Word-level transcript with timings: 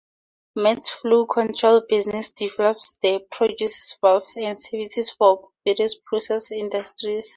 Metso's 0.57 0.89
flow 0.89 1.27
control 1.27 1.83
business 1.87 2.31
develops 2.31 2.97
and 3.03 3.21
produces 3.29 3.95
valves 4.01 4.35
and 4.35 4.59
services 4.59 5.11
for 5.11 5.51
various 5.63 5.93
process 5.93 6.51
industries. 6.51 7.29